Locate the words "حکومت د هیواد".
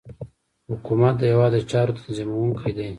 0.71-1.51